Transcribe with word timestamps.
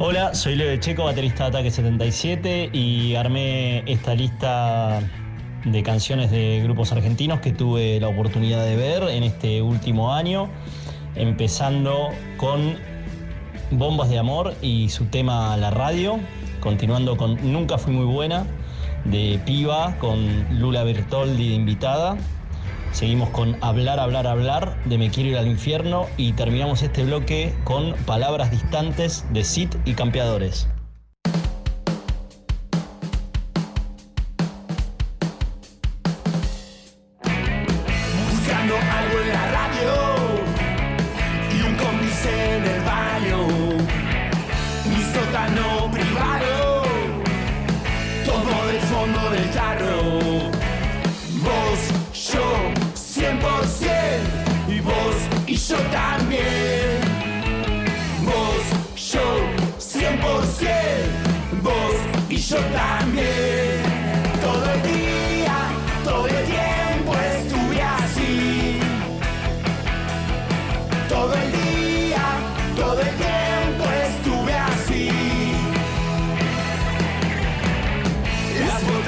Hola, 0.00 0.32
soy 0.32 0.54
Leo 0.54 0.76
Checo, 0.76 1.02
baterista 1.02 1.42
de 1.42 1.48
Ataque 1.48 1.72
77 1.72 2.70
y 2.72 3.16
armé 3.16 3.82
esta 3.90 4.14
lista 4.14 5.00
de 5.64 5.82
canciones 5.82 6.30
de 6.30 6.60
grupos 6.62 6.92
argentinos 6.92 7.40
que 7.40 7.50
tuve 7.50 7.98
la 7.98 8.06
oportunidad 8.06 8.64
de 8.64 8.76
ver 8.76 9.02
en 9.08 9.24
este 9.24 9.60
último 9.60 10.14
año, 10.14 10.50
empezando 11.16 12.10
con 12.36 12.76
Bombas 13.72 14.08
de 14.08 14.18
Amor 14.18 14.54
y 14.62 14.88
su 14.88 15.06
tema 15.06 15.56
La 15.56 15.70
Radio, 15.70 16.20
continuando 16.60 17.16
con 17.16 17.52
Nunca 17.52 17.76
Fui 17.76 17.92
Muy 17.92 18.06
Buena 18.06 18.46
de 19.04 19.40
Piva 19.44 19.96
con 19.98 20.60
Lula 20.60 20.84
Bertoldi 20.84 21.48
de 21.48 21.54
invitada. 21.56 22.16
Seguimos 22.92 23.30
con 23.30 23.56
Hablar, 23.60 24.00
Hablar, 24.00 24.26
Hablar 24.26 24.82
de 24.84 24.98
Me 24.98 25.10
Quiero 25.10 25.30
Ir 25.30 25.38
al 25.38 25.46
Infierno 25.46 26.06
y 26.16 26.32
terminamos 26.32 26.82
este 26.82 27.04
bloque 27.04 27.54
con 27.64 27.94
Palabras 28.06 28.50
Distantes 28.50 29.24
de 29.32 29.44
Cid 29.44 29.70
y 29.84 29.94
Campeadores. 29.94 30.68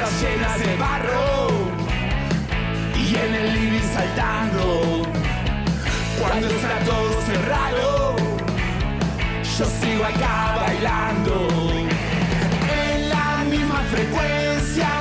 Botas 0.01 0.23
llenas 0.23 0.59
de 0.59 0.77
barro 0.77 1.48
y 2.97 3.15
en 3.17 3.34
el 3.34 3.55
living 3.55 3.89
saltando. 3.93 5.03
Cuando 6.19 6.47
está 6.48 6.79
todo 6.87 7.20
cerrado, 7.27 8.17
yo 9.59 9.67
sigo 9.67 10.05
acá 10.05 10.56
bailando. 10.56 11.48
En 12.83 13.09
la 13.11 13.45
misma 13.45 13.83
frecuencia 13.91 15.00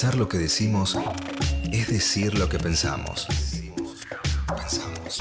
Pensar 0.00 0.18
lo 0.18 0.30
que 0.30 0.38
decimos 0.38 0.98
es 1.70 1.88
decir 1.88 2.38
lo 2.38 2.48
que 2.48 2.58
pensamos. 2.58 3.26
Pensamos. 4.46 5.18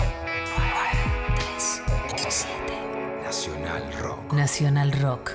Nacional 3.22 3.94
Rock. 4.02 4.34
Nacional 4.34 4.92
Rock. 5.02 5.32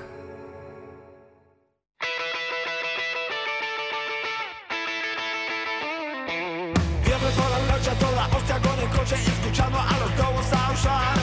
Viernes 7.04 7.34
por 7.34 7.50
la 7.50 7.76
noche 7.76 7.90
toda 8.00 8.26
hostia 8.28 8.58
con 8.62 8.80
el 8.80 8.88
coche 8.88 9.16
escuchando 9.16 9.78
a 9.78 9.98
los 9.98 10.16
lobos 10.16 10.46
aullar. 10.54 11.16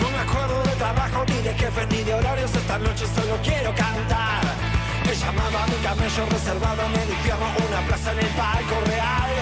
No 0.00 0.10
me 0.10 0.18
acuerdo 0.18 0.62
de 0.62 0.76
trabajo 0.76 1.24
ni 1.26 1.42
de 1.42 1.54
jefe 1.54 1.86
ni 1.90 2.04
de 2.04 2.14
horarios. 2.14 2.54
Esta 2.54 2.78
noche 2.78 3.06
solo 3.12 3.36
quiero 3.42 3.74
cantar. 3.74 4.35
He 5.26 5.28
llamado 5.28 5.58
a 5.58 5.66
mi 5.66 5.74
camello 5.82 6.26
reservado 6.30 6.82
en 6.86 7.00
el 7.00 7.10
infierno 7.10 7.46
una 7.68 7.80
plaza 7.88 8.12
en 8.12 8.18
el 8.20 8.28
palco 8.28 8.80
real. 8.86 9.32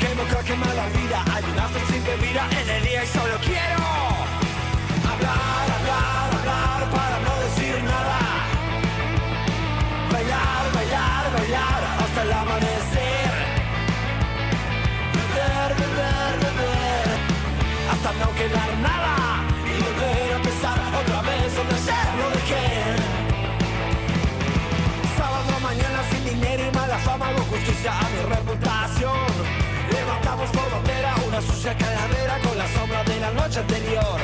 Que 0.00 0.12
no 0.16 0.24
creo 0.24 0.44
que 0.44 0.56
mala 0.56 0.86
vida. 0.88 1.24
Hay 1.32 1.44
una 1.52 1.68
fe 1.68 1.80
sin 1.88 2.02
bebida 2.04 2.48
en 2.50 2.68
el 2.68 2.82
día 2.82 3.04
y 3.04 3.06
solo 3.06 3.36
quiero 3.38 3.84
hablar, 5.06 5.66
hablar, 5.78 6.34
hablar 6.34 6.90
para 6.90 7.16
no 7.26 7.32
decir 7.46 7.84
nada. 7.84 8.18
Bailar, 10.10 10.64
bailar, 10.74 11.32
bailar 11.32 11.80
hasta 12.02 12.22
el 12.22 12.32
amanecer. 12.32 13.32
Beber, 15.14 15.70
beber, 15.78 16.34
beber 16.42 17.06
hasta 17.92 18.12
no 18.14 18.34
quedar 18.34 18.78
nada 18.78 19.03
justicia 27.64 27.98
a 27.98 28.08
mi 28.10 28.34
reputación. 28.34 29.26
Levantamos 29.90 30.50
por 30.50 30.70
bandera 30.70 31.14
una 31.26 31.40
sucia 31.40 31.76
calavera 31.76 32.38
con 32.40 32.58
la 32.58 32.68
sombra 32.68 33.02
de 33.04 33.20
la 33.20 33.30
noche 33.30 33.60
anterior. 33.60 34.18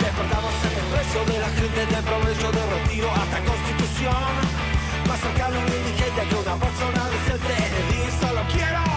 Despertamos 0.00 0.52
el 0.64 0.86
precio 0.92 1.24
de 1.24 1.38
la 1.38 1.48
gente 1.48 1.80
de 1.86 2.02
provecho 2.02 2.52
de 2.52 2.62
retiro 2.74 3.08
hasta 3.10 3.38
constitución. 3.44 4.32
Más 5.08 5.20
cercano 5.20 5.56
a 5.56 5.64
un 5.64 5.72
indigente 5.72 6.20
que 6.28 6.34
una 6.34 6.56
persona 6.56 7.00
decente 7.14 7.54
en 7.56 7.72
el 7.80 7.86
día 7.92 8.10
solo 8.20 8.40
quiero 8.52 8.87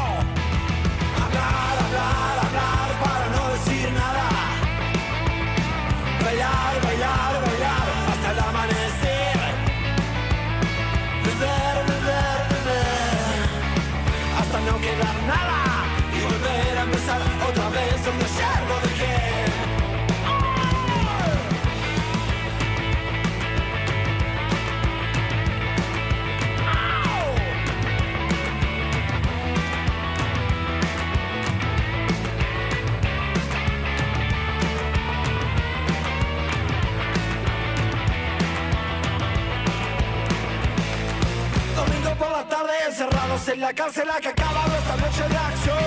encerrados 43.02 43.48
en 43.48 43.60
la 43.62 43.74
cárcel 43.74 44.08
la 44.08 44.20
que 44.20 44.28
acaba 44.28 44.68
nuestra 44.68 44.96
noche 44.98 45.28
de 45.28 45.38
acción. 45.38 45.78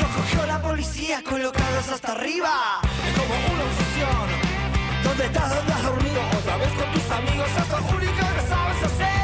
Nos 0.00 0.10
cogió 0.16 0.46
la 0.46 0.62
policía 0.62 1.22
colocados 1.22 1.88
hasta 1.88 2.12
arriba. 2.12 2.80
Es 3.06 3.18
como 3.18 3.34
una 3.34 3.64
obsesión. 3.64 5.02
¿Dónde 5.04 5.26
estás? 5.26 5.54
¿Dónde 5.54 5.72
has 5.72 5.82
dormido? 5.82 6.20
Otra 6.38 6.56
vez 6.56 6.72
con 6.72 6.92
tus 6.92 7.10
amigos. 7.10 7.48
Es 7.58 7.68
lo 7.68 7.96
único 7.96 8.34
que 8.34 8.48
sabes 8.48 8.82
hacer. 8.84 9.19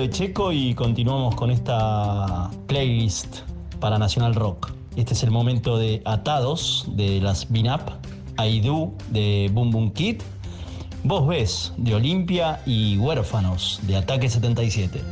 de 0.00 0.08
Checo 0.08 0.50
y 0.50 0.74
continuamos 0.74 1.34
con 1.34 1.50
esta 1.50 2.50
playlist 2.66 3.40
para 3.80 3.98
Nacional 3.98 4.34
Rock. 4.34 4.72
Este 4.96 5.12
es 5.12 5.22
el 5.22 5.30
momento 5.30 5.76
de 5.76 6.00
Atados 6.06 6.86
de 6.92 7.20
las 7.20 7.50
Binap, 7.50 7.90
I 8.38 8.60
Do 8.60 8.92
de 9.10 9.50
Boom 9.52 9.70
Boom 9.70 9.90
Kid, 9.92 10.22
Vos 11.02 11.26
ves 11.26 11.72
de 11.78 11.94
Olimpia 11.94 12.60
y 12.66 12.98
Huérfanos 12.98 13.80
de 13.84 13.96
Ataque 13.96 14.28
77. 14.28 15.02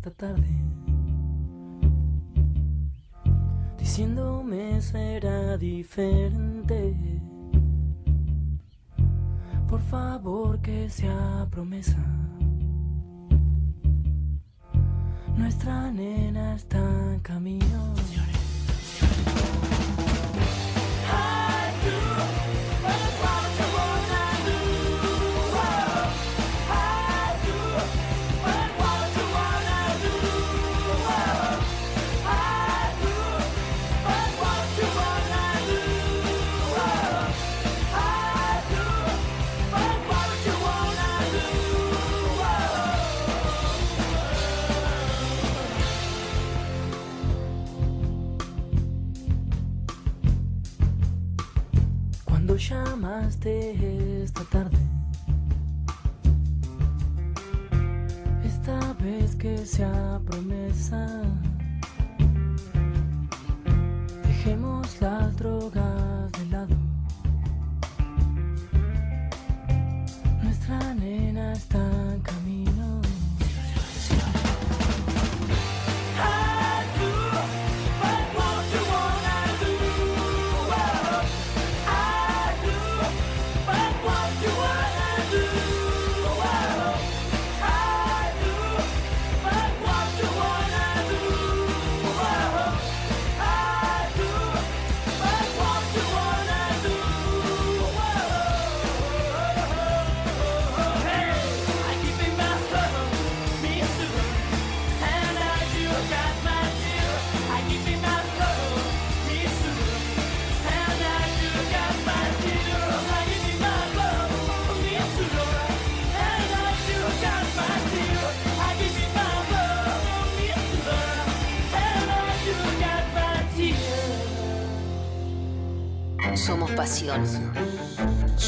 esta 0.00 0.10
tarde. 0.12 0.59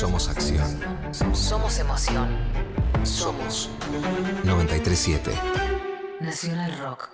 Somos 0.02 0.28
acción. 0.28 0.80
Somos 1.32 1.78
emoción. 1.78 2.26
Somos 3.04 3.70
937. 4.42 5.30
Nacional 6.20 6.76
Rock. 6.80 7.08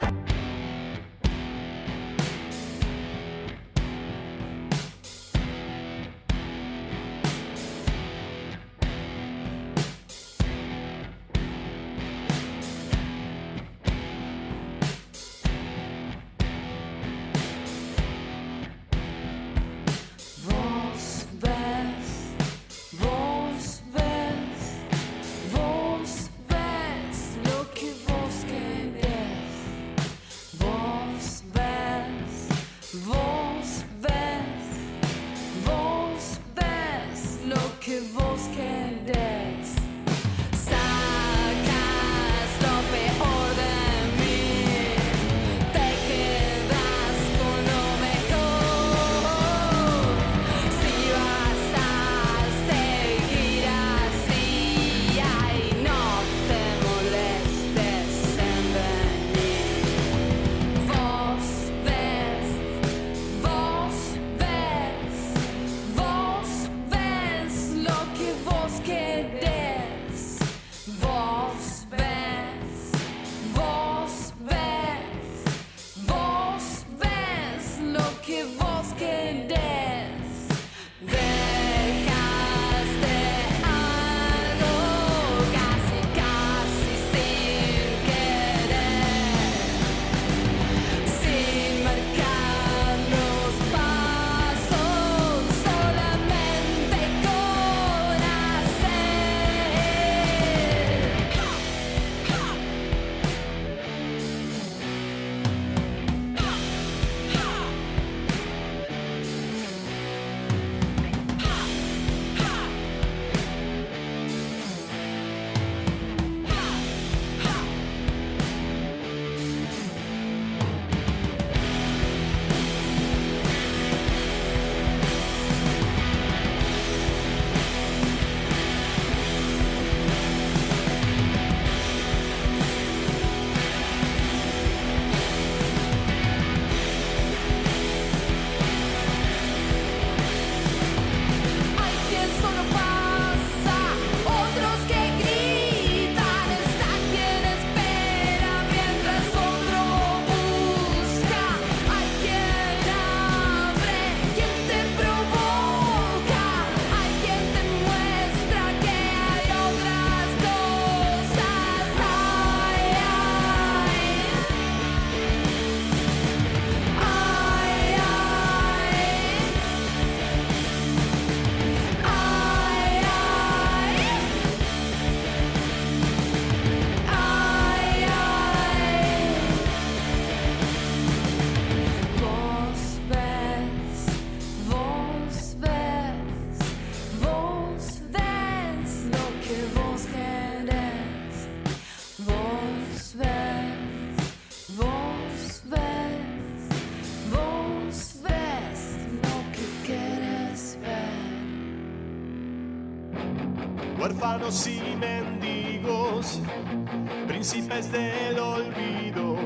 Del 207.87 208.37
olvido, 208.41 209.37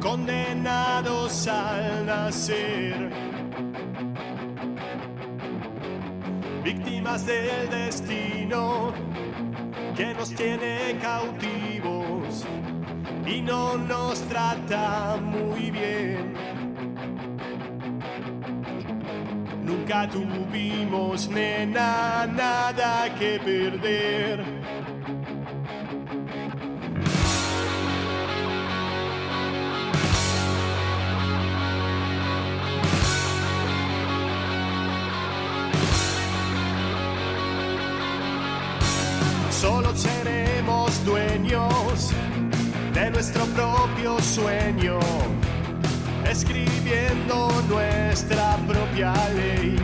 condenados 0.00 1.46
al 1.48 2.06
nacer. 2.06 3.10
Víctimas 6.64 7.26
del 7.26 7.68
destino 7.68 8.94
que 9.94 10.14
nos 10.14 10.34
tiene 10.34 10.96
cautivos 11.02 12.46
y 13.26 13.42
no 13.42 13.76
nos 13.76 14.22
trata 14.22 15.18
muy 15.20 15.70
bien. 15.70 16.32
Nunca 19.62 20.08
tuvimos, 20.08 21.28
nena, 21.28 22.26
nada 22.26 23.14
que 23.18 23.38
perder. 23.38 24.59
Seremos 40.90 41.04
dueños 41.04 42.10
de 42.94 43.10
nuestro 43.10 43.44
propio 43.46 44.18
sueño, 44.20 44.98
escribiendo 46.28 47.50
nuestra 47.68 48.56
propia 48.66 49.12
ley. 49.34 49.76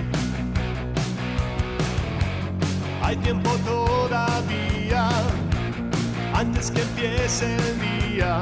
Hay 3.03 3.17
tiempo 3.17 3.51
todavía, 3.65 5.09
antes 6.35 6.71
que 6.71 6.83
empiece 6.83 7.57
el 7.57 8.13
día. 8.13 8.41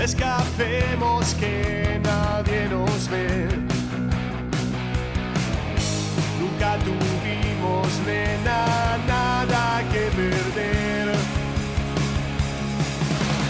Escapemos 0.00 1.34
que 1.34 2.00
nadie 2.02 2.68
nos 2.68 3.08
ve. 3.08 3.48
Nunca 6.40 6.76
tuvimos 6.78 7.88
nena, 8.06 8.98
nada 9.06 9.82
que 9.92 10.10
perder. 10.16 10.77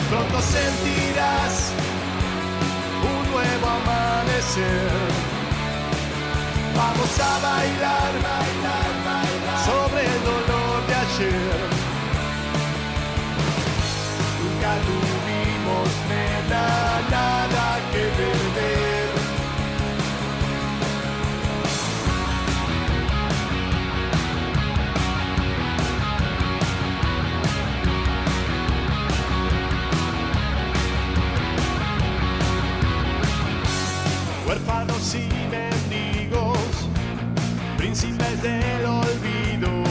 Pronto 0.09 0.41
sentirás 0.41 1.71
un 3.03 3.31
nuevo 3.31 3.67
amanecer. 3.69 4.89
Vamos 6.75 7.21
a 7.21 7.39
bailar, 7.47 8.13
bailar, 8.29 8.91
bailar 9.05 9.65
sobre 9.67 10.01
el 10.07 10.25
dolor 10.25 10.87
de 10.87 10.95
ayer. 10.95 11.61
Nunca 14.41 14.73
tuvimos 14.89 15.89
nena, 16.09 16.65
huérfanos 34.69 35.15
y 35.15 35.29
mendigos, 35.51 36.59
príncipes 37.77 38.43
del 38.43 38.85
olvido, 38.85 39.83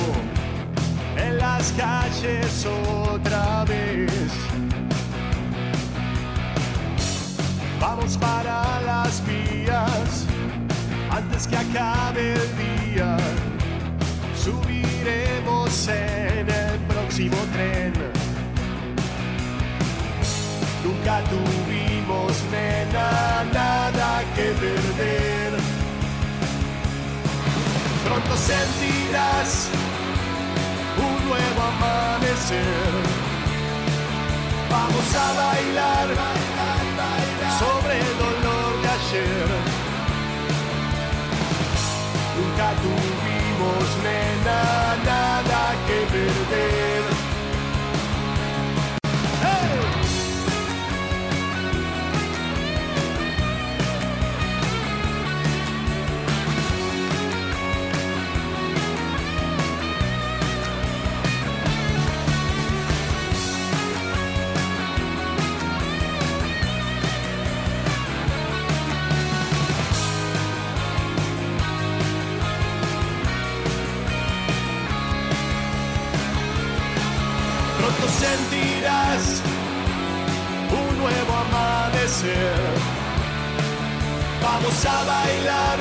en 1.17 1.37
las 1.37 1.71
calles 1.73 2.65
otra 2.65 3.65
vez. 3.65 4.31
Vamos 7.79 8.17
para 8.17 8.81
las 8.81 9.21
vías, 9.25 10.25
antes 11.11 11.47
que 11.47 11.57
acabe 11.57 12.33
el 12.33 12.93
día, 12.93 13.17
subiremos 14.35 15.87
en 15.87 16.49
el 16.49 16.79
próximo 16.87 17.37
tren. 17.53 17.93
Nunca 20.83 21.21
tuvimos 21.29 22.33
nena, 22.51 23.43
que 24.37 24.43
perder. 24.61 25.51
Pronto 28.05 28.37
sentirás 28.37 29.69
un 31.05 31.15
nuevo 31.27 31.59
amanecer. 31.71 32.93
Vamos 34.69 35.07
a 35.25 35.27
bailar, 35.41 36.07
sobre 37.61 37.93
el 38.05 38.11
dolor 38.25 38.71
de 38.83 38.89
ayer. 38.97 39.49
Nunca 42.37 42.67
tuvimos 42.83 43.85
nena, 44.05 44.61
nada 45.03 45.61
que 45.87 45.99
perder. 46.13 47.06
A 84.85 85.03
bailar 85.03 85.79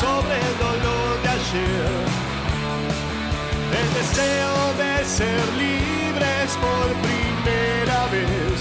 sobre 0.00 0.34
el 0.34 0.58
dolor 0.58 1.22
de 1.22 1.28
ayer. 1.28 2.06
El 3.80 3.88
deseo 3.94 4.56
de 4.82 5.04
ser 5.04 5.42
libres 5.54 6.48
por 6.60 6.86
primera 7.06 8.06
vez. 8.10 8.60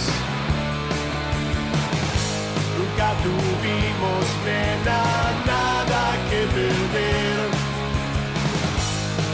Nunca 2.78 3.08
tuvimos 3.24 4.26
nena, 4.46 5.02
nada 5.48 6.04
que 6.30 6.42
perder. 6.54 7.50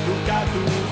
Nunca 0.08 0.46
tuvimos 0.54 0.91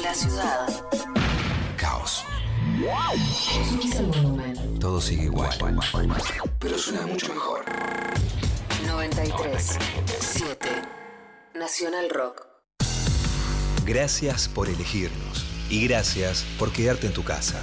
La 0.00 0.14
ciudad. 0.14 0.68
Caos. 1.76 2.24
Todo 4.78 5.00
sigue 5.00 5.24
igual. 5.24 5.50
Pero 6.60 6.78
suena 6.78 7.04
mucho 7.04 7.34
mejor. 7.34 7.64
93. 8.86 9.78
7. 10.20 10.68
Nacional 11.56 12.08
Rock. 12.10 12.46
Gracias 13.84 14.46
por 14.46 14.68
elegirnos. 14.68 15.44
Y 15.68 15.88
gracias 15.88 16.44
por 16.56 16.70
quedarte 16.70 17.08
en 17.08 17.12
tu 17.12 17.24
casa. 17.24 17.60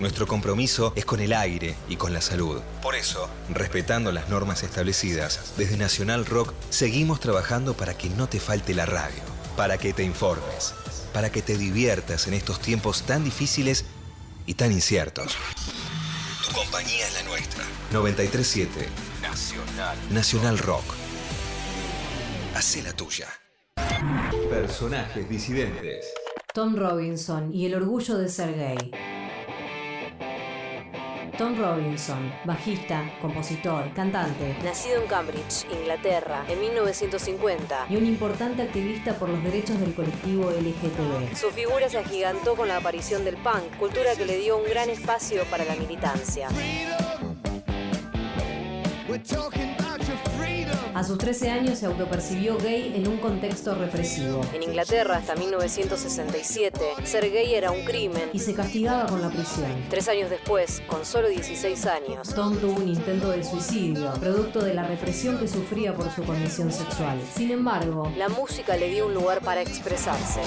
Nuestro 0.00 0.26
compromiso 0.26 0.94
es 0.96 1.04
con 1.04 1.20
el 1.20 1.34
aire 1.34 1.74
y 1.88 1.96
con 1.96 2.14
la 2.14 2.22
salud. 2.22 2.62
Por 2.80 2.94
eso, 2.94 3.28
respetando 3.50 4.10
las 4.10 4.30
normas 4.30 4.62
establecidas, 4.62 5.54
desde 5.58 5.76
Nacional 5.76 6.24
Rock 6.24 6.54
seguimos 6.70 7.20
trabajando 7.20 7.74
para 7.74 7.96
que 7.96 8.08
no 8.10 8.26
te 8.26 8.40
falte 8.40 8.74
la 8.74 8.86
radio, 8.86 9.22
para 9.56 9.78
que 9.78 9.92
te 9.92 10.04
informes, 10.04 10.74
para 11.12 11.30
que 11.30 11.42
te 11.42 11.56
diviertas 11.56 12.26
en 12.26 12.34
estos 12.34 12.60
tiempos 12.60 13.02
tan 13.02 13.24
difíciles 13.24 13.84
y 14.44 14.54
tan 14.54 14.70
inciertos. 14.70 15.36
Tu 16.46 16.52
compañía 16.52 17.06
es 17.06 17.14
la 17.14 17.22
nuestra. 17.22 17.64
937 17.92 18.88
Nacional. 19.22 19.96
Nacional 20.10 20.58
Rock. 20.58 20.84
Hacé 22.54 22.82
la 22.82 22.92
tuya. 22.92 23.28
Personajes 24.50 25.28
disidentes. 25.28 26.06
Tom 26.54 26.76
Robinson 26.76 27.52
y 27.52 27.66
el 27.66 27.74
orgullo 27.74 28.16
de 28.18 28.28
ser 28.28 28.54
gay. 28.54 29.15
Tom 31.38 31.54
Robinson, 31.58 32.32
bajista, 32.44 33.10
compositor, 33.20 33.92
cantante, 33.92 34.56
Nacido 34.64 35.02
en 35.02 35.06
Cambridge, 35.06 35.66
Inglaterra, 35.70 36.44
en 36.48 36.60
1950, 36.60 37.86
y 37.90 37.96
un 37.96 38.06
importante 38.06 38.62
activista 38.62 39.12
por 39.14 39.28
los 39.28 39.42
derechos 39.44 39.78
del 39.78 39.94
colectivo 39.94 40.50
LGTB. 40.50 41.36
su 41.36 41.50
figura 41.50 41.90
se 41.90 41.98
agigantó 41.98 42.56
con 42.56 42.68
la 42.68 42.78
aparición 42.78 43.24
del 43.24 43.36
punk, 43.36 43.76
cultura 43.78 44.14
que 44.16 44.24
le 44.24 44.38
dio 44.38 44.56
un 44.56 44.64
gran 44.64 44.88
espacio 44.88 45.44
para 45.50 45.64
la 45.64 45.74
militancia. 45.76 46.48
A 50.94 51.04
sus 51.04 51.18
13 51.18 51.50
años 51.50 51.78
se 51.78 51.86
autopercibió 51.86 52.56
gay 52.56 52.94
en 52.96 53.06
un 53.06 53.18
contexto 53.18 53.74
represivo 53.74 54.40
En 54.54 54.62
Inglaterra, 54.62 55.18
hasta 55.18 55.34
1967, 55.34 56.80
ser 57.04 57.30
gay 57.30 57.54
era 57.54 57.70
un 57.70 57.84
crimen. 57.84 58.30
y 58.32 58.38
se 58.38 58.54
castigaba 58.54 59.06
con 59.06 59.20
la 59.20 59.28
prisión. 59.28 59.70
Tres 59.90 60.08
años 60.08 60.30
después, 60.30 60.82
con 60.86 61.04
solo 61.04 61.28
16 61.28 61.86
años, 61.86 62.34
Tom 62.34 62.56
tuvo 62.58 62.76
un 62.76 62.88
intento 62.88 63.30
de 63.30 63.44
suicidio, 63.44 64.12
producto 64.14 64.64
de 64.64 64.72
la 64.72 64.84
represión 64.84 65.38
que 65.38 65.48
sufría 65.48 65.94
por 65.94 66.10
su 66.10 66.22
condición 66.24 66.72
sexual. 66.72 67.20
Sin 67.34 67.50
embargo, 67.50 68.10
la 68.16 68.30
música 68.30 68.76
le 68.76 68.88
dio 68.88 69.06
un 69.06 69.12
lugar 69.14 69.42
para 69.42 69.60
expresarse. 69.60 70.40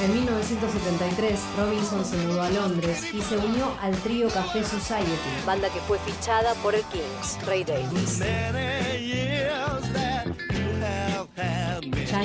En 0.00 0.14
1973 0.14 1.40
Robinson 1.56 2.04
se 2.04 2.16
mudó 2.18 2.42
a 2.42 2.50
Londres 2.50 3.12
y 3.12 3.20
se 3.20 3.36
unió 3.36 3.72
al 3.80 3.94
trío 3.96 4.28
Café 4.28 4.62
Society. 4.64 5.10
Banda 5.46 5.68
que 5.70 5.80
fue 5.80 5.98
fichada 5.98 6.54
por 6.62 6.74
el 6.74 6.82
Kings, 6.84 7.44
Ray 7.46 7.64
Davis. 7.64 8.20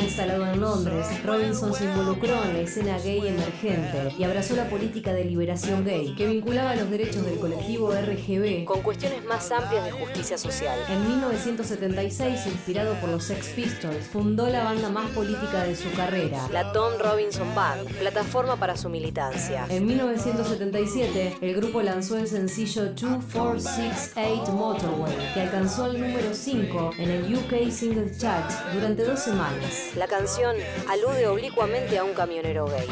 Instalado 0.03 0.45
en 0.45 0.61
Londres, 0.61 1.07
Robinson 1.23 1.73
se 1.73 1.85
involucró 1.85 2.43
en 2.43 2.53
la 2.53 2.59
escena 2.59 2.97
gay 2.99 3.27
emergente 3.27 4.13
y 4.17 4.23
abrazó 4.23 4.55
la 4.55 4.69
política 4.69 5.13
de 5.13 5.25
liberación 5.25 5.83
gay, 5.85 6.13
que 6.15 6.27
vinculaba 6.27 6.75
los 6.75 6.89
derechos 6.89 7.25
del 7.25 7.39
colectivo 7.39 7.91
RGB. 7.91 8.65
Con 8.65 8.81
cuestiones 8.81 9.23
más 9.25 9.51
amplias 9.51 9.85
de 9.85 9.91
justicia 9.91 10.37
social. 10.37 10.77
En 10.89 11.07
1976, 11.07 12.45
inspirado 12.47 12.93
por 12.95 13.09
los 13.09 13.23
Sex 13.23 13.47
Pistols, 13.49 14.05
fundó 14.11 14.49
la 14.49 14.63
banda 14.63 14.89
más 14.89 15.09
política 15.11 15.63
de 15.63 15.75
su 15.75 15.91
carrera. 15.91 16.47
La 16.51 16.71
Tom 16.71 16.93
Robinson 16.99 17.53
Band, 17.55 17.87
plataforma 17.97 18.55
para 18.57 18.75
su 18.77 18.89
militancia. 18.89 19.65
En 19.69 19.85
1977, 19.85 21.37
el 21.41 21.55
grupo 21.55 21.81
lanzó 21.81 22.17
el 22.17 22.27
sencillo 22.27 22.85
2468 22.93 24.51
Motorway, 24.51 25.33
que 25.33 25.41
alcanzó 25.41 25.85
el 25.87 26.01
número 26.01 26.33
5 26.33 26.91
en 26.97 27.09
el 27.09 27.35
UK 27.35 27.71
Singles 27.71 28.17
Chart 28.17 28.49
durante 28.73 29.03
dos 29.03 29.19
semanas. 29.19 29.92
La 29.95 30.07
canción 30.07 30.55
alude 30.89 31.27
oblicuamente 31.27 31.99
a 31.99 32.03
un 32.03 32.13
camionero 32.15 32.65
gay. 32.65 32.87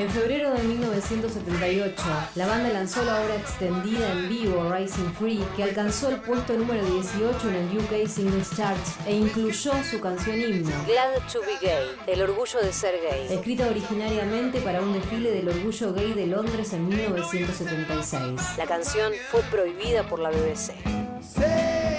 En 0.00 0.08
febrero 0.08 0.54
de 0.54 0.62
1978, 0.62 2.02
la 2.34 2.46
banda 2.46 2.70
lanzó 2.70 3.04
la 3.04 3.20
obra 3.20 3.36
extendida 3.36 4.10
en 4.12 4.30
vivo 4.30 4.72
Rising 4.72 5.12
Free, 5.12 5.44
que 5.54 5.62
alcanzó 5.62 6.08
el 6.08 6.16
puesto 6.22 6.54
número 6.54 6.82
18 6.82 7.50
en 7.50 7.54
el 7.54 7.78
UK 7.78 8.08
Singles 8.08 8.48
Chart 8.56 8.78
e 9.04 9.14
incluyó 9.14 9.72
su 9.84 10.00
canción 10.00 10.40
himno. 10.40 10.70
Glad 10.86 11.30
to 11.30 11.40
be 11.40 11.58
gay, 11.60 11.84
el 12.06 12.22
orgullo 12.22 12.60
de 12.62 12.72
ser 12.72 12.94
gay. 12.94 13.26
Escrita 13.28 13.66
originariamente 13.66 14.62
para 14.62 14.80
un 14.80 14.94
desfile 14.94 15.32
del 15.32 15.50
orgullo 15.50 15.92
gay 15.92 16.14
de 16.14 16.26
Londres 16.28 16.72
en 16.72 16.88
1976. 16.88 18.56
La 18.56 18.64
canción 18.64 19.12
fue 19.30 19.42
prohibida 19.50 20.02
por 20.04 20.20
la 20.20 20.30
BBC. 20.30 20.72
Sing 21.20 21.44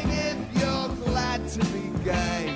if 0.10 0.36
you're 0.60 0.90
glad 1.06 1.40
to 1.54 1.60
be 1.72 1.92
gay. 2.04 2.50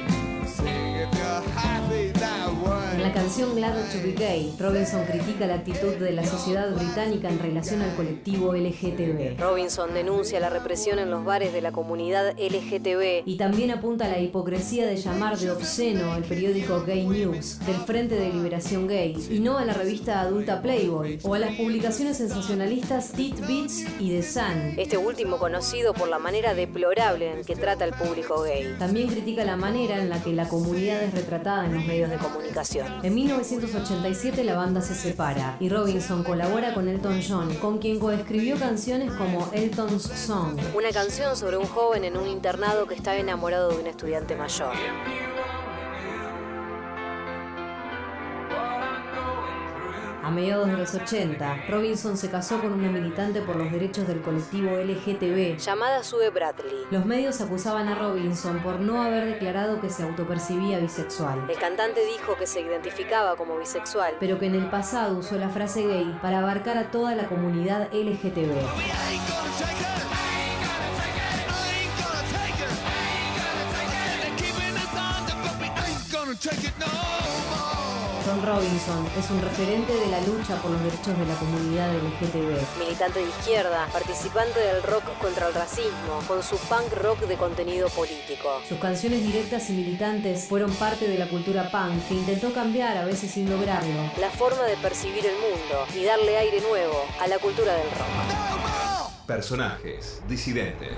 Sing 0.48 0.96
if 0.96 1.14
you're 1.14 1.44
happy 1.54 2.12
that 2.14 2.50
En 2.50 2.64
way. 2.64 2.95
Canción 3.16 3.56
Glad 3.56 3.76
to 3.94 4.00
be 4.04 4.12
Gay, 4.12 4.54
Robinson 4.60 5.06
critica 5.06 5.48
la 5.48 5.56
actitud 5.56 5.96
de 5.96 6.12
la 6.12 6.26
sociedad 6.26 6.70
británica 6.76 7.30
en 7.30 7.40
relación 7.40 7.82
al 7.82 7.96
colectivo 7.96 8.54
LGTB. 8.54 9.40
Robinson 9.40 9.94
denuncia 9.94 10.42
la 10.42 10.50
represión 10.50 11.00
en 11.00 11.10
los 11.10 11.24
bares 11.24 11.54
de 11.54 11.62
la 11.62 11.72
comunidad 11.72 12.34
LGTB 12.38 13.24
Y 13.26 13.38
también 13.38 13.72
apunta 13.72 14.06
a 14.06 14.10
la 14.10 14.20
hipocresía 14.20 14.86
de 14.86 14.98
llamar 14.98 15.38
de 15.38 15.50
obsceno 15.50 16.14
el 16.18 16.26
periódico 16.26 16.84
Gay 16.86 17.08
News 17.08 17.60
del 17.66 17.78
Frente 17.78 18.16
de 18.16 18.34
Liberación 18.34 18.86
Gay 18.86 19.16
y 19.32 19.40
no 19.40 19.58
a 19.60 19.64
la 19.64 19.74
revista 19.74 20.20
adulta 20.20 20.62
Playboy 20.62 21.20
o 21.24 21.36
a 21.36 21.40
las 21.40 21.56
publicaciones 21.56 22.18
sensacionalistas 22.18 23.14
Tit 23.14 23.40
Beats 23.48 23.86
y 23.98 24.10
The 24.10 24.24
Sun. 24.24 24.74
Este 24.76 24.98
último 24.98 25.38
conocido 25.38 25.94
por 25.94 26.10
la 26.10 26.20
manera 26.20 26.54
deplorable 26.54 27.32
en 27.32 27.46
que 27.46 27.56
trata 27.56 27.86
al 27.86 27.94
público 27.94 28.42
gay. 28.42 28.76
También 28.78 29.08
critica 29.08 29.46
la 29.46 29.56
manera 29.56 30.02
en 30.02 30.10
la 30.10 30.22
que 30.22 30.34
la 30.34 30.50
comunidad 30.50 31.02
es 31.02 31.14
retratada 31.14 31.66
en 31.66 31.76
los 31.76 31.86
medios 31.86 32.10
de 32.10 32.18
comunicación. 32.18 33.05
En 33.06 33.14
1987 33.14 34.44
la 34.44 34.56
banda 34.56 34.82
se 34.82 34.96
separa 34.96 35.58
y 35.60 35.70
Robinson 35.70 36.24
colabora 36.24 36.74
con 36.74 36.88
Elton 36.88 37.22
John, 37.22 37.54
con 37.58 37.78
quien 37.78 38.00
coescribió 38.00 38.58
canciones 38.58 39.12
como 39.12 39.48
Elton's 39.54 40.02
Song. 40.02 40.58
Una 40.76 40.90
canción 40.90 41.38
sobre 41.38 41.58
un 41.58 41.68
joven 41.68 42.04
en 42.04 42.18
un 42.18 42.28
internado 42.28 42.88
que 42.88 42.96
está 42.96 43.16
enamorado 43.16 43.70
de 43.70 43.78
un 43.78 43.86
estudiante 43.86 44.36
mayor. 44.36 44.74
A 50.26 50.32
mediados 50.32 50.66
de 50.66 50.76
los 50.76 50.92
80, 50.96 51.68
Robinson 51.70 52.18
se 52.18 52.32
casó 52.32 52.60
con 52.60 52.74
una 52.74 52.90
militante 52.90 53.42
por 53.42 53.58
los 53.58 53.72
derechos 53.72 54.08
del 54.08 54.24
colectivo 54.24 54.72
LGTB. 54.76 55.60
Llamada 55.60 56.04
Sue 56.04 56.32
Bradley. 56.32 56.88
Los 56.90 57.06
medios 57.06 57.42
acusaban 57.42 57.88
a 57.90 57.94
Robinson 57.94 58.58
por 58.64 58.80
no 58.80 59.04
haber 59.04 59.26
declarado 59.26 59.80
que 59.80 59.92
se 59.92 60.02
autopercibía 60.02 60.80
bisexual, 60.80 61.48
El 61.48 61.60
cantante 61.60 62.04
dijo 62.08 62.36
que 62.38 62.48
se 62.48 62.62
identificaba 62.62 63.36
como 63.36 63.56
bisexual, 63.60 64.16
pero 64.20 64.40
que 64.40 64.48
en 64.48 64.56
el 64.56 64.68
pasado 64.72 65.20
usó 65.20 65.38
la 65.38 65.50
frase 65.50 65.86
gay 65.86 66.18
para 66.24 66.40
abarcar 66.40 66.80
a 66.80 66.90
toda 66.90 67.14
la 67.14 67.28
comunidad 67.28 67.94
LGTB. 67.94 68.56
Take 76.42 76.66
it 76.66 76.74
no 76.80 77.55
Tom 78.26 78.44
Robinson 78.44 79.06
es 79.20 79.30
un 79.30 79.40
referente 79.40 79.94
de 79.94 80.08
la 80.08 80.20
lucha 80.22 80.56
por 80.56 80.72
los 80.72 80.82
derechos 80.82 81.16
de 81.16 81.28
la 81.28 81.36
comunidad 81.36 81.94
LGTB. 81.94 82.80
militante 82.80 83.20
de 83.20 83.30
izquierda, 83.30 83.88
participante 83.94 84.60
del 84.60 84.82
rock 84.82 85.04
contra 85.20 85.48
el 85.48 85.54
racismo, 85.54 86.20
con 86.28 86.42
su 86.42 86.58
punk 86.58 86.92
rock 87.04 87.20
de 87.28 87.36
contenido 87.36 87.88
político. 87.90 88.62
Sus 88.68 88.80
canciones 88.80 89.22
directas 89.22 89.70
y 89.70 89.74
militantes 89.74 90.46
fueron 90.46 90.72
parte 90.72 91.08
de 91.08 91.20
la 91.20 91.30
cultura 91.30 91.70
punk 91.70 92.08
que 92.08 92.16
intentó 92.16 92.52
cambiar, 92.52 92.98
a 92.98 93.06
veces 93.06 93.30
sin 93.30 93.48
lograrlo, 93.48 94.10
La 94.20 94.32
forma 94.32 94.64
de 94.64 94.78
percibir 94.78 95.24
el 95.24 95.36
mundo 95.36 95.86
y 95.94 96.04
darle 96.04 96.36
aire 96.36 96.62
nuevo 96.62 97.06
a 97.22 97.28
la 97.28 97.38
cultura 97.38 97.76
del 97.76 97.92
rock. 97.92 99.28
Personajes 99.28 100.24
disidentes. 100.28 100.98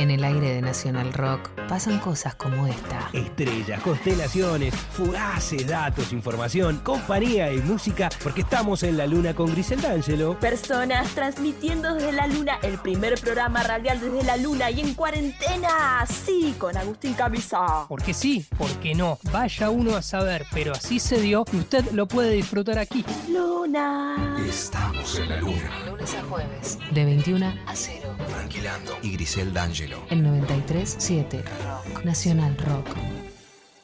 En 0.00 0.10
el 0.10 0.24
aire 0.24 0.54
de 0.54 0.62
Nacional 0.62 1.12
Rock 1.12 1.50
pasan 1.68 1.98
cosas 1.98 2.34
como 2.34 2.66
esta. 2.66 3.10
Estrellas, 3.12 3.82
constelaciones, 3.82 4.74
fugaces, 4.74 5.66
datos, 5.66 6.14
información, 6.14 6.78
compañía 6.78 7.52
y 7.52 7.58
música, 7.58 8.08
porque 8.22 8.40
estamos 8.40 8.82
en 8.82 8.96
la 8.96 9.06
luna 9.06 9.34
con 9.34 9.52
Grisel 9.52 9.82
D'Angelo. 9.82 10.40
Personas 10.40 11.10
transmitiendo 11.10 11.92
desde 11.92 12.12
la 12.12 12.26
luna, 12.28 12.58
el 12.62 12.78
primer 12.78 13.20
programa 13.20 13.62
radial 13.62 14.00
desde 14.00 14.22
la 14.24 14.38
luna 14.38 14.70
y 14.70 14.80
en 14.80 14.94
cuarentena. 14.94 16.06
Sí, 16.06 16.54
con 16.56 16.78
Agustín 16.78 17.12
Camisa. 17.12 17.84
Porque 17.86 18.14
sí, 18.14 18.46
porque 18.56 18.94
no. 18.94 19.18
Vaya 19.30 19.68
uno 19.68 19.96
a 19.96 20.00
saber, 20.00 20.46
pero 20.50 20.72
así 20.72 20.98
se 20.98 21.20
dio 21.20 21.44
y 21.52 21.58
usted 21.58 21.84
lo 21.92 22.08
puede 22.08 22.30
disfrutar 22.30 22.78
aquí. 22.78 23.04
Luna. 23.28 24.38
Estamos 24.48 25.18
en 25.18 25.28
la 25.28 25.36
luna. 25.36 25.70
Lunes 25.86 26.14
a 26.14 26.22
jueves, 26.22 26.78
de 26.90 27.04
21 27.04 27.54
a 27.66 27.76
0. 27.76 28.16
Tranquilando. 28.30 28.96
Y 29.02 29.12
Grisel 29.12 29.52
D'Angelo. 29.90 30.06
En 30.10 30.24
93.7 30.24 31.42
Rock. 31.42 32.04
Nacional 32.04 32.56
Rock. 32.58 32.86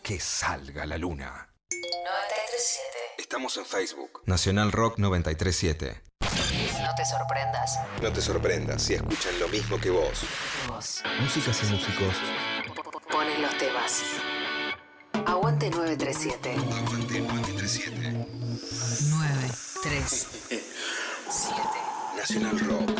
Que 0.02 0.20
salga 0.20 0.86
la 0.86 0.98
luna. 0.98 1.48
93.7. 1.70 1.76
Estamos 3.18 3.56
en 3.56 3.66
Facebook. 3.66 4.22
Nacional 4.26 4.70
Rock 4.72 4.98
937. 4.98 6.02
No 6.20 6.94
te 6.94 7.04
sorprendas. 7.04 7.78
No 8.00 8.12
te 8.12 8.20
sorprendas 8.20 8.82
si 8.82 8.94
escuchan 8.94 9.36
lo 9.40 9.48
mismo 9.48 9.80
que 9.80 9.90
vos. 9.90 10.20
Vos 10.68 11.02
Músicas 11.20 11.60
y 11.62 11.66
músicos. 11.66 12.14
ponen 13.10 13.42
los 13.42 13.58
temas. 13.58 14.02
Aguante 15.26 15.70
937. 15.70 16.54
Aguante 16.54 17.20
937. 17.20 18.00
937. 19.10 20.62
Nacional 22.16 22.58
Rock. 22.60 22.90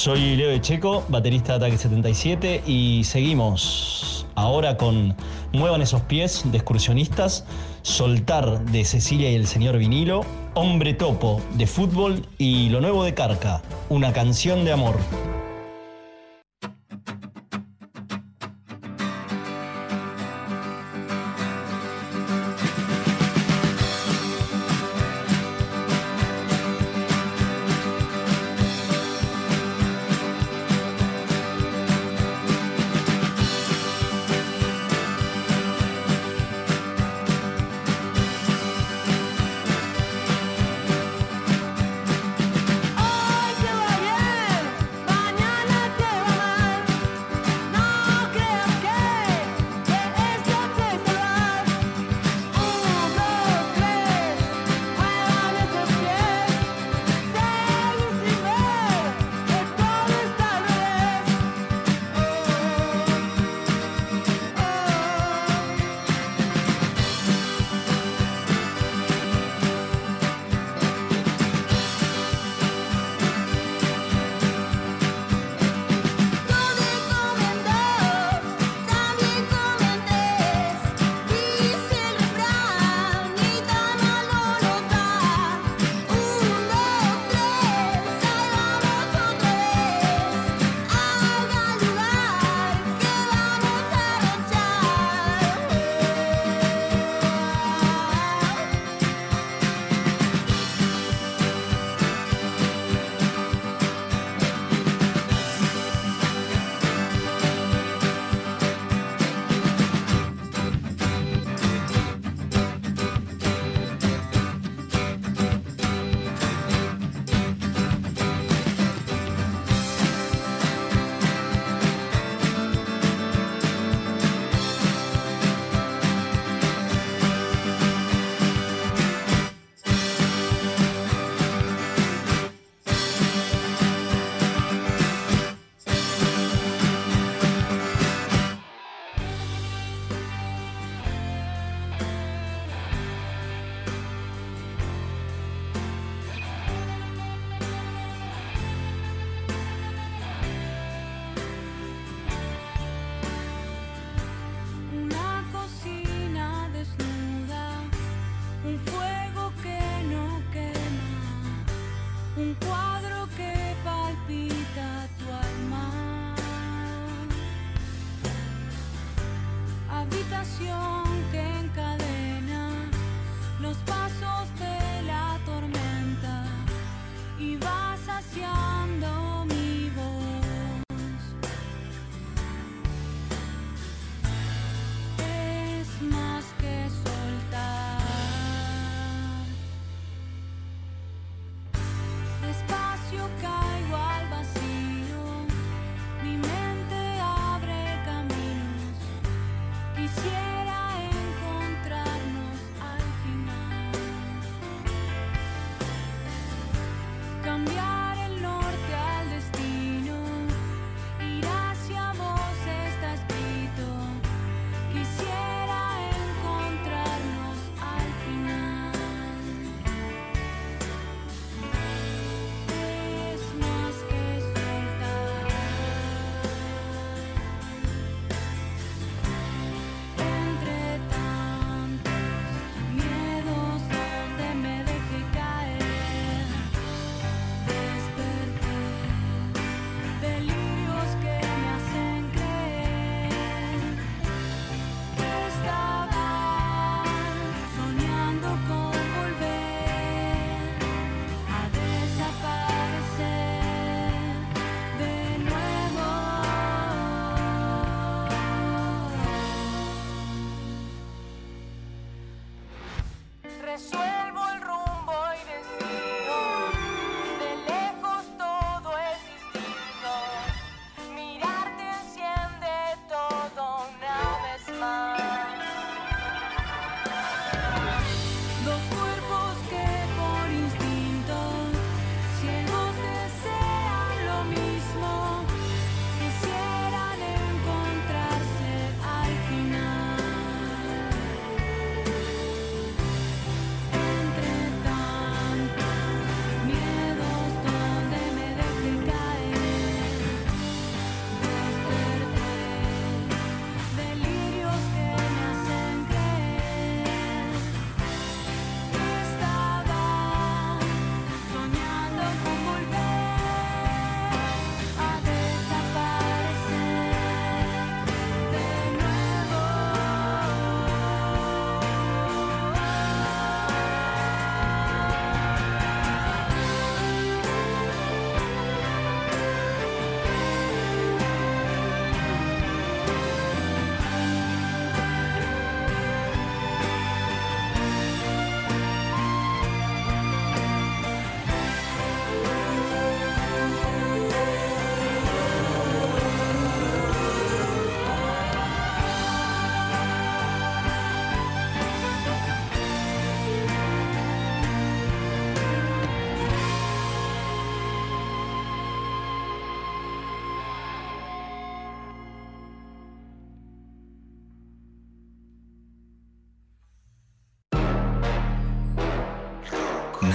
Soy 0.00 0.34
Leo 0.34 0.50
Echeco, 0.50 1.04
baterista 1.08 1.58
de 1.58 1.66
Ataque 1.66 1.76
77 1.76 2.62
y 2.66 3.04
seguimos 3.04 4.26
ahora 4.34 4.78
con 4.78 5.14
Muevan 5.52 5.82
esos 5.82 6.00
pies 6.00 6.40
de 6.46 6.56
excursionistas, 6.56 7.44
Soltar 7.82 8.64
de 8.64 8.86
Cecilia 8.86 9.30
y 9.30 9.34
el 9.34 9.46
señor 9.46 9.76
vinilo, 9.76 10.22
Hombre 10.54 10.94
Topo 10.94 11.42
de 11.58 11.66
fútbol 11.66 12.24
y 12.38 12.70
lo 12.70 12.80
nuevo 12.80 13.04
de 13.04 13.12
Carca, 13.12 13.60
una 13.90 14.14
canción 14.14 14.64
de 14.64 14.72
amor. 14.72 14.96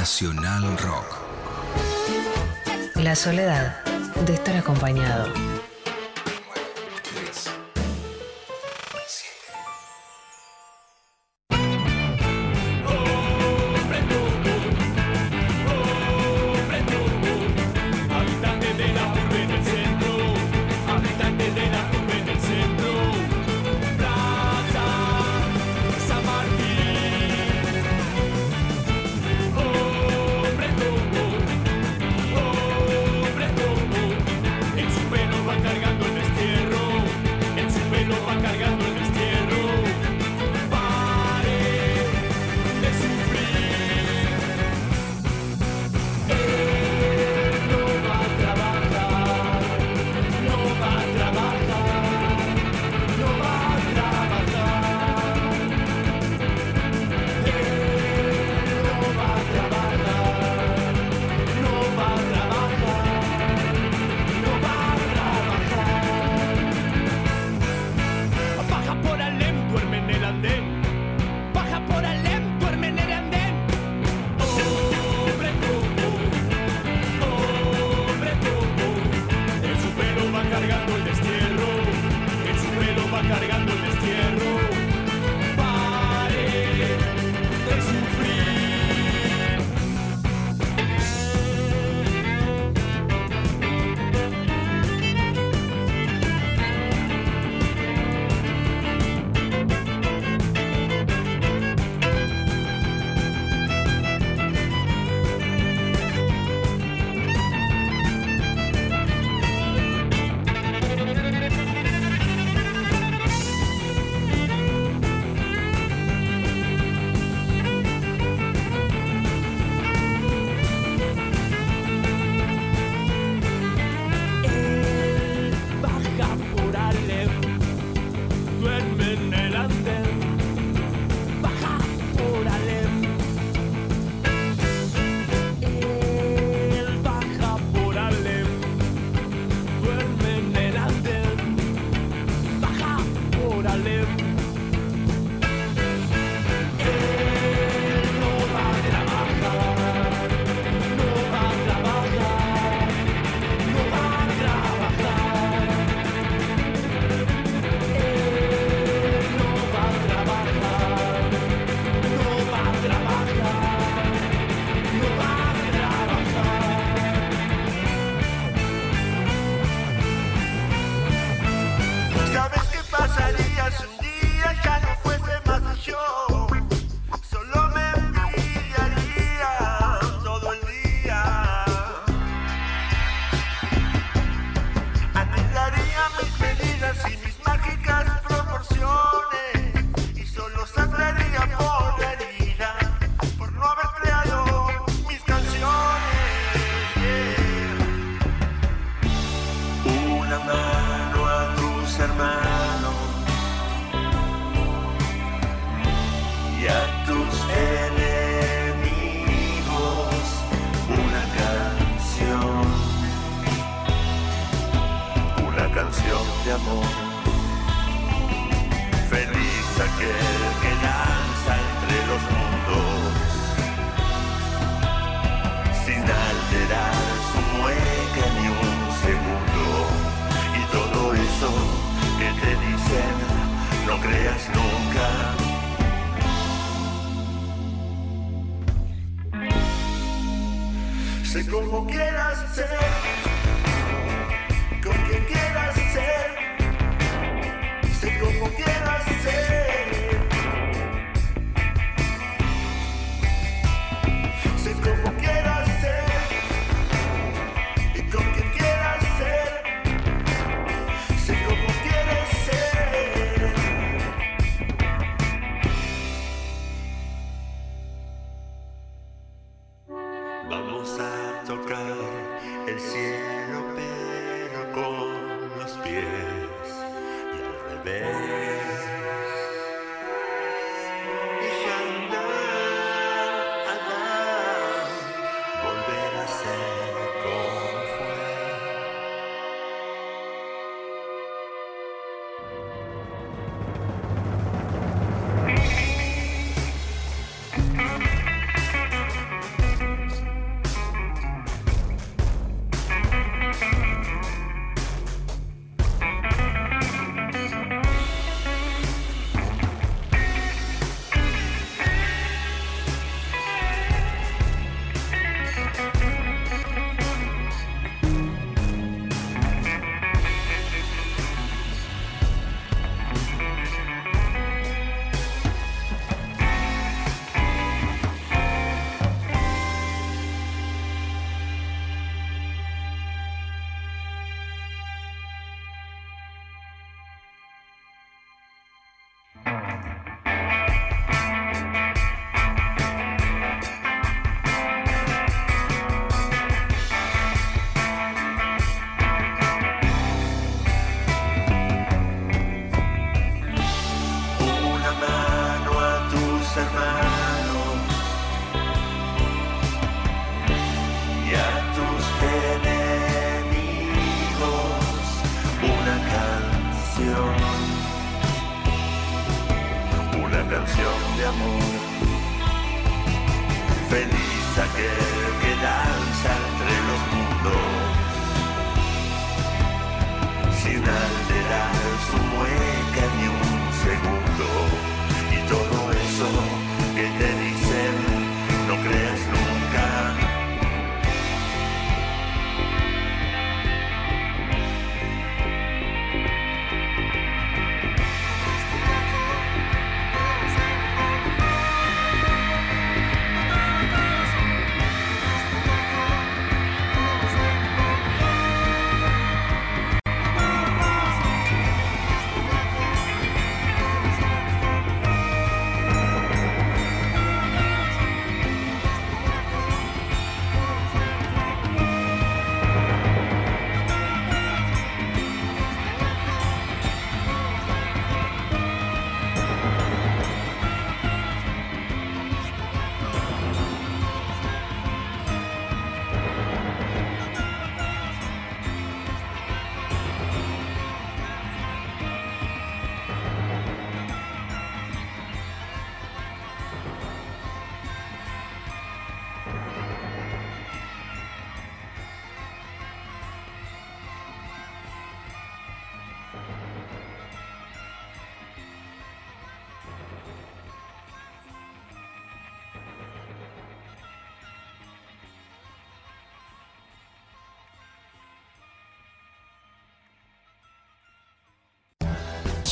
Nacional 0.05 0.77
Rock. 0.77 1.17
La 2.93 3.15
soledad 3.15 3.83
de 4.27 4.35
estar 4.35 4.55
acompañado. 4.55 5.33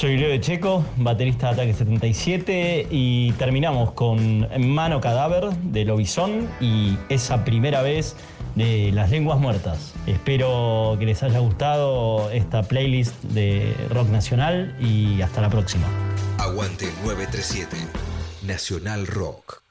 Soy 0.04 0.18
Leo 0.18 0.32
de 0.32 0.42
Checo, 0.42 0.84
baterista 0.98 1.48
de 1.48 1.54
Ataque 1.54 1.74
77 1.74 2.88
y 2.92 3.32
terminamos 3.38 3.94
con 3.94 4.50
Mano 4.60 5.00
Cadáver 5.00 5.46
de 5.52 5.86
Lobizón 5.86 6.50
y 6.60 6.98
esa 7.08 7.46
primera 7.46 7.82
vez 7.82 8.18
de 8.56 8.92
Las 8.92 9.12
Lenguas 9.12 9.40
Muertas. 9.40 9.94
Espero 10.06 10.98
que 11.00 11.06
les 11.06 11.24
haya 11.24 11.40
gustado 11.40 12.30
esta 12.32 12.64
playlist 12.64 13.16
de 13.24 13.74
rock 13.92 14.10
nacional 14.10 14.76
y 14.78 15.22
hasta 15.22 15.40
la 15.40 15.50
próxima. 15.50 15.88
Aguante 16.38 16.88
937. 17.06 17.78
Nacional 18.46 19.08
Rock. 19.08 19.63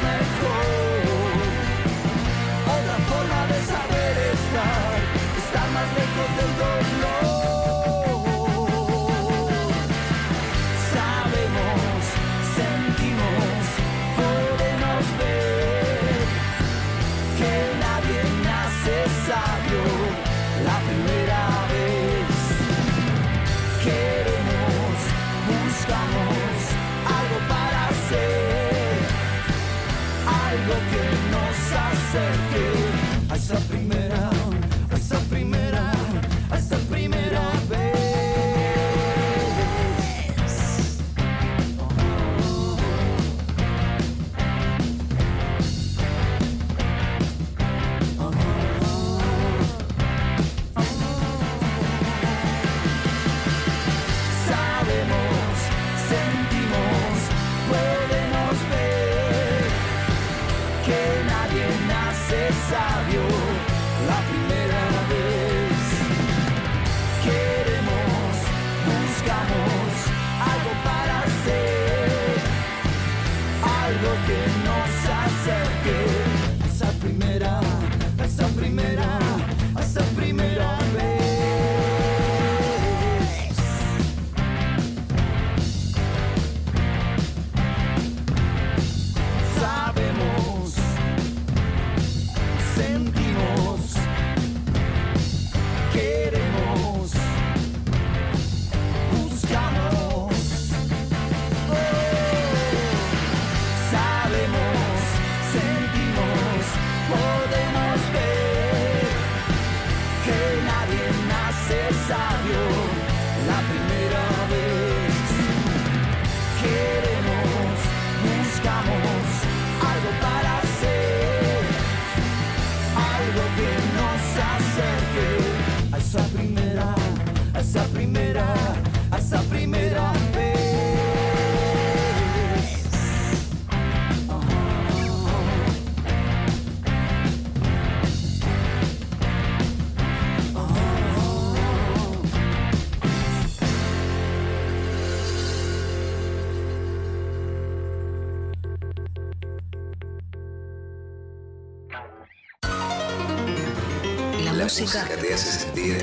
Que 0.00 0.06
nadie 0.06 0.78
es 0.78 0.83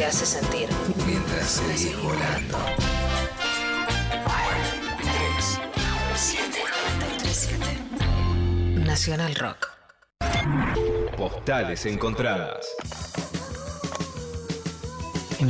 te 0.01 0.07
hace 0.07 0.25
sentir. 0.25 0.67
mientras 1.05 1.47
seguís 1.47 1.95
volando. 2.01 2.57
7 6.15 6.59
Nacional 8.83 9.35
Rock. 9.35 9.69
Postales 11.15 11.85
encontradas. 11.85 12.60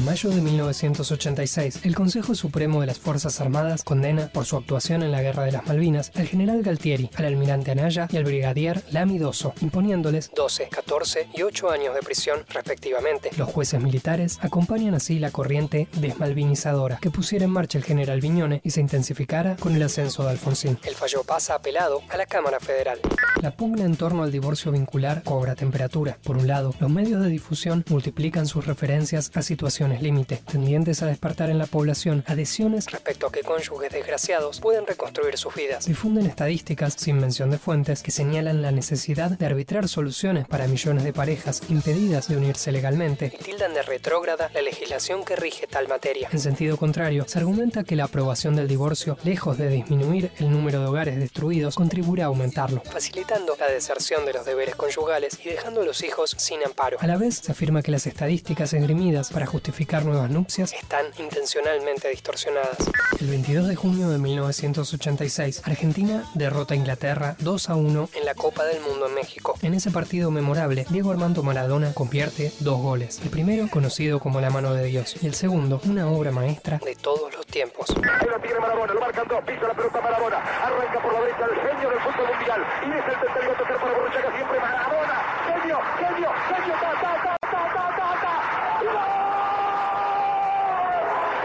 Mayo 0.05 0.31
de 0.31 0.41
1986, 0.41 1.81
el 1.83 1.93
Consejo 1.93 2.33
Supremo 2.33 2.81
de 2.81 2.87
las 2.87 2.97
Fuerzas 2.97 3.39
Armadas 3.39 3.83
condena, 3.83 4.29
por 4.33 4.45
su 4.45 4.57
actuación 4.57 5.03
en 5.03 5.11
la 5.11 5.21
Guerra 5.21 5.43
de 5.43 5.51
las 5.51 5.67
Malvinas, 5.67 6.11
al 6.15 6.27
general 6.27 6.63
Galtieri, 6.63 7.11
al 7.15 7.25
almirante 7.25 7.69
Anaya 7.69 8.07
y 8.11 8.17
al 8.17 8.23
brigadier 8.23 8.81
Lamidoso, 8.89 9.53
imponiéndoles 9.61 10.31
12, 10.35 10.69
14 10.69 11.27
y 11.35 11.43
8 11.43 11.69
años 11.69 11.93
de 11.93 12.01
prisión, 12.01 12.43
respectivamente. 12.49 13.29
Los 13.37 13.49
jueces 13.49 13.79
militares 13.79 14.39
acompañan 14.41 14.95
así 14.95 15.19
la 15.19 15.29
corriente 15.29 15.87
desmalvinizadora 15.93 16.97
que 16.97 17.11
pusiera 17.11 17.45
en 17.45 17.51
marcha 17.51 17.77
el 17.77 17.83
general 17.83 18.21
Viñone 18.21 18.61
y 18.63 18.71
se 18.71 18.81
intensificara 18.81 19.55
con 19.57 19.75
el 19.75 19.83
ascenso 19.83 20.23
de 20.23 20.31
Alfonsín. 20.31 20.79
El 20.83 20.95
fallo 20.95 21.23
pasa 21.23 21.53
apelado 21.53 22.01
a 22.09 22.17
la 22.17 22.25
Cámara 22.25 22.59
Federal. 22.59 22.99
La 23.41 23.51
pugna 23.51 23.85
en 23.85 23.95
torno 23.95 24.23
al 24.23 24.31
divorcio 24.31 24.71
vincular 24.71 25.21
cobra 25.23 25.55
temperatura. 25.55 26.17
Por 26.23 26.37
un 26.37 26.47
lado, 26.47 26.73
los 26.79 26.89
medios 26.89 27.23
de 27.23 27.29
difusión 27.29 27.83
multiplican 27.89 28.47
sus 28.47 28.65
referencias 28.65 29.31
a 29.35 29.41
situaciones 29.41 29.90
límite, 29.99 30.39
tendientes 30.49 31.01
a 31.01 31.07
despertar 31.07 31.49
en 31.49 31.57
la 31.57 31.65
población 31.65 32.23
adhesiones 32.27 32.85
respecto 32.91 33.27
a 33.27 33.31
que 33.31 33.41
cónyuges 33.41 33.91
desgraciados 33.91 34.59
pueden 34.59 34.85
reconstruir 34.85 35.37
sus 35.37 35.55
vidas. 35.55 35.85
Difunden 35.85 36.27
estadísticas, 36.27 36.93
sin 36.93 37.19
mención 37.19 37.49
de 37.49 37.57
fuentes, 37.57 38.03
que 38.03 38.11
señalan 38.11 38.61
la 38.61 38.71
necesidad 38.71 39.31
de 39.31 39.45
arbitrar 39.45 39.87
soluciones 39.87 40.47
para 40.47 40.67
millones 40.67 41.03
de 41.03 41.13
parejas 41.13 41.63
impedidas 41.69 42.27
de 42.27 42.37
unirse 42.37 42.71
legalmente 42.71 43.33
y 43.33 43.43
tildan 43.43 43.73
de 43.73 43.81
retrógrada 43.81 44.49
la 44.53 44.61
legislación 44.61 45.25
que 45.25 45.35
rige 45.35 45.67
tal 45.67 45.87
materia. 45.87 46.29
En 46.31 46.39
sentido 46.39 46.77
contrario, 46.77 47.25
se 47.27 47.39
argumenta 47.39 47.83
que 47.83 47.95
la 47.95 48.05
aprobación 48.05 48.55
del 48.55 48.67
divorcio, 48.67 49.17
lejos 49.23 49.57
de 49.57 49.69
disminuir 49.69 50.31
el 50.37 50.51
número 50.51 50.79
de 50.79 50.85
hogares 50.85 51.17
destruidos, 51.17 51.75
contribuirá 51.75 52.25
a 52.25 52.27
aumentarlo, 52.27 52.81
facilitando 52.81 53.55
la 53.59 53.67
deserción 53.67 54.25
de 54.25 54.33
los 54.33 54.45
deberes 54.45 54.75
conyugales 54.75 55.39
y 55.43 55.49
dejando 55.49 55.81
a 55.81 55.85
los 55.85 56.03
hijos 56.03 56.35
sin 56.37 56.63
amparo. 56.63 56.97
A 56.99 57.07
la 57.07 57.17
vez, 57.17 57.41
se 57.43 57.51
afirma 57.51 57.81
que 57.81 57.91
las 57.91 58.07
estadísticas 58.07 58.73
esgrimidas 58.73 59.31
para 59.31 59.45
justificar 59.45 59.70
justificar 59.71 60.03
nuevas 60.03 60.29
nupcias 60.29 60.73
están 60.73 61.05
intencionalmente 61.17 62.09
distorsionadas. 62.09 62.75
El 63.21 63.27
22 63.27 63.69
de 63.69 63.75
junio 63.77 64.09
de 64.09 64.17
1986, 64.17 65.61
Argentina 65.63 66.29
derrota 66.33 66.73
a 66.73 66.77
Inglaterra 66.77 67.37
2 67.39 67.69
a 67.69 67.75
1 67.75 68.09
en 68.13 68.25
la 68.25 68.35
Copa 68.35 68.65
del 68.65 68.81
Mundo 68.81 69.07
en 69.07 69.13
México. 69.15 69.55
En 69.61 69.73
ese 69.73 69.89
partido 69.89 70.29
memorable, 70.29 70.85
Diego 70.89 71.11
Armando 71.11 71.41
Maradona 71.41 71.93
convierte 71.93 72.51
dos 72.59 72.81
goles. 72.81 73.21
El 73.23 73.29
primero, 73.29 73.69
conocido 73.69 74.19
como 74.19 74.41
la 74.41 74.49
mano 74.49 74.73
de 74.73 74.83
Dios, 74.87 75.15
y 75.21 75.27
el 75.27 75.35
segundo, 75.35 75.79
una 75.85 76.09
obra 76.11 76.31
maestra 76.31 76.79
de 76.83 76.95
todos 76.95 77.33
los 77.33 77.45
tiempos. 77.45 77.89
Ahí 77.91 78.27
la 78.29 78.39
tiene 78.41 78.59
Marabona, 78.59 78.93
lo 78.93 78.99
marcan 78.99 79.25
dos, 79.29 79.41
pisa 79.45 79.67
la 79.69 79.73
pelota 79.73 80.01
Marabona, 80.01 80.37
arranca 80.37 81.01
por 81.01 81.13
la 81.13 81.21
derecha 81.21 81.45
el 81.45 81.55
genio 81.55 81.89
del 81.89 81.99
fútbol 82.01 82.27
mundial, 82.35 82.61
y 82.83 82.89
es 82.91 83.05
el 83.07 83.13
tocar 83.57 83.79
para 83.79 83.93
Borruchaga 83.93 84.35
siempre 84.35 84.59
Marabona, 84.59 85.15
genio, 85.47 85.79
genio, 85.97 86.29
genio, 86.49 86.73
ta, 86.81 86.91
ta, 86.91 87.11
ta, 87.23 87.37
ta, 87.39 87.63
ta, 87.71 87.85
ta, 87.95 88.09
ta, 88.21 88.33
y 88.81 88.85
¡gol! 88.85 88.93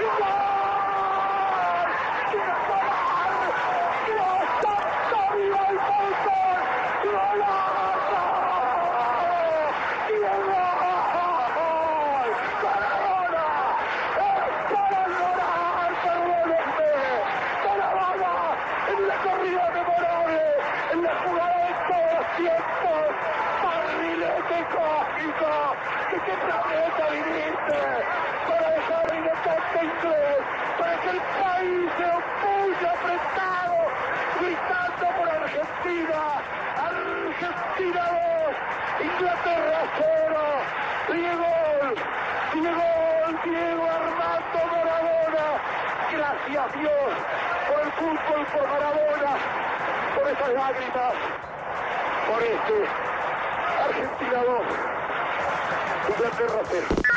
¡Y 0.00 0.08
gol! 0.16 0.56
¡Qué 2.32 2.44
gol! 2.66 3.44
¡Dios 4.06 4.40
santo, 4.62 5.18
viva 5.36 5.62
el 5.68 5.78
fútbol! 5.86 6.60
¡Golazo! 7.04 8.24
¡Y 10.08 10.16
el 10.16 10.42
gol! 10.46 10.64
¡Maradona! 12.62 13.46
¡Es 14.16 14.72
para 14.80 15.02
llorar, 15.12 15.90
perdónenme! 16.02 16.92
¡Maradona! 17.66 18.32
En 18.88 19.00
la 19.08 19.16
corrida 19.18 19.64
memorable, 19.76 20.40
en 20.92 20.98
la 21.02 21.14
jugada 21.22 21.58
de 21.66 21.72
todos 21.86 22.08
los 22.16 22.26
tiempos, 22.36 23.04
barrilete 23.62 24.58
cósmico, 24.72 25.52
¿de 26.10 26.16
qué 26.24 26.34
planeta 26.46 27.04
viniste? 27.10 27.80
Para 28.46 28.66
dejar 28.70 29.04
el 29.12 29.24
atacante 29.28 29.78
inglés, 29.84 30.40
para 30.78 30.94
que 31.02 31.10
el 31.10 31.20
país 31.36 31.86
se 31.96 32.06
opulle 32.06 32.88
apretado, 32.88 33.78
gritando 34.40 35.04
por 35.16 35.28
Argentina, 35.28 36.20
Argentina 36.86 38.02
2, 38.06 39.06
Inglaterra 39.06 39.80
0, 39.98 40.40
Diego, 41.12 41.52
Diego, 42.54 42.88
Diego 43.44 43.84
Armando 43.90 44.60
Maradona, 44.72 45.46
gracias 46.52 46.80
Dios 46.80 46.90
por 47.68 47.80
el 47.80 47.92
fútbol, 47.92 48.46
por 48.52 48.68
Maradona, 48.68 49.36
por 50.16 50.28
esas 50.30 50.52
lágrimas, 50.54 51.14
por 52.28 52.42
este 52.42 52.88
Argentina 53.84 54.44
2, 54.44 54.62
Inglaterra 55.26 55.66
0. 55.68 55.75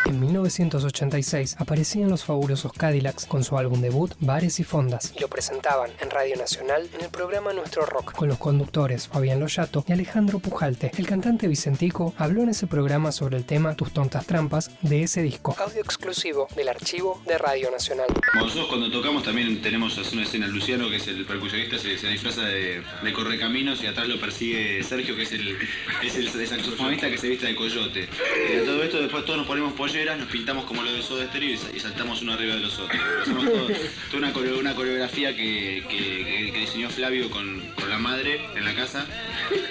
En 0.06 0.20
1986 0.20 1.58
aparecían 1.60 2.10
los 2.10 2.24
fabulosos 2.24 2.74
Cadillacs 2.74 3.26
con 3.26 3.44
su 3.44 3.58
álbum 3.58 3.80
debut 3.82 4.12
Bares 4.20 4.60
y 4.60 4.64
Fondas 4.64 5.14
y 5.16 5.20
lo 5.20 5.28
presentaban 5.28 5.92
en 6.02 6.10
Radio 6.10 6.36
Nacional 6.36 6.90
en 6.94 7.02
el 7.02 7.10
programa 7.10 7.54
Nuestro 7.54 7.86
Rock 7.86 8.14
con 8.14 8.28
los 8.28 8.40
conductores 8.40 9.08
Fabián 9.08 9.40
Loyato 9.40 9.86
y 9.88 9.94
Alejandro 9.94 10.40
Pujalte. 10.40 10.92
El 10.98 11.06
cantante 11.06 11.48
Vicentico 11.48 12.14
habló 12.18 12.42
en 12.42 12.50
ese 12.50 12.66
programa 12.66 13.12
sobre 13.12 13.38
el 13.38 13.46
tema 13.46 13.76
Tus 13.76 13.94
tontas 13.94 14.26
trampas 14.26 14.72
de 14.82 15.04
ese 15.04 15.22
disco, 15.22 15.56
audio 15.60 15.82
exclusivo 15.82 16.48
del 16.56 16.70
archivo 16.70 17.22
de 17.28 17.38
Radio 17.38 17.70
Nacional. 17.70 18.08
Nosotros 18.34 18.68
cuando 18.68 18.90
tocamos 18.92 19.24
también 19.24 19.62
tenemos 19.62 19.98
una 20.12 20.24
escena, 20.24 20.48
Luciano, 20.48 20.90
que 20.90 20.96
es 20.96 21.08
el 21.08 21.26
percusionista, 21.26 21.78
se, 21.78 21.98
se 21.98 22.08
disfraza 22.08 22.42
de, 22.46 22.84
correcaminos 23.14 23.84
y 23.84 23.88
atrás 23.88 24.08
lo 24.08 24.20
persigue 24.20 24.82
Sergio, 24.84 25.16
que 25.16 25.24
es 25.24 25.32
el, 25.34 25.58
es 26.04 26.16
el, 26.16 26.48
saxofonista 26.48 27.10
que 27.10 27.18
se 27.18 27.28
viste 27.28 27.48
de 27.48 27.56
coyote. 27.56 28.08
A 28.08 28.79
todo 28.80 28.86
esto 28.86 29.02
después 29.02 29.26
todos 29.26 29.38
nos 29.40 29.48
ponemos 29.48 29.74
polleras, 29.74 30.18
nos 30.18 30.30
pintamos 30.30 30.64
como 30.64 30.82
lo 30.84 30.90
de 30.94 31.02
Soda 31.02 31.26
Stereo 31.26 31.50
y, 31.50 31.58
sa- 31.58 31.68
y 31.76 31.80
saltamos 31.82 32.22
uno 32.22 32.32
arriba 32.34 32.56
de 32.56 32.62
los 32.62 32.80
otros. 32.80 32.98
Hacemos 33.24 33.44
todo- 33.44 33.68
toda 34.12 34.18
una, 34.20 34.32
coreo- 34.32 34.58
una 34.58 34.74
coreografía 34.74 35.36
que, 35.36 35.84
que- 35.90 35.98
que- 36.26 36.52
que 36.54 36.60
diseñó 36.60 36.90
Flavio 36.90 37.30
con, 37.30 37.60
con 37.76 37.90
la 37.90 37.98
madre 37.98 38.40
en 38.56 38.64
la 38.64 38.74
casa, 38.74 39.06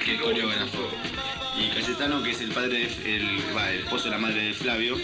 que 0.05 0.17
es 0.17 0.21
coreógrafo. 0.21 0.91
Y 1.59 1.69
Cayetano, 1.75 2.23
que 2.23 2.33
es 2.33 2.41
el 2.43 2.51
padre, 2.51 2.87
de- 2.87 3.17
el, 3.17 3.23
el 3.71 3.79
esposo 3.81 4.05
de 4.05 4.11
la 4.11 4.19
madre 4.19 4.43
de 4.49 4.53
Flavio, 4.53 4.99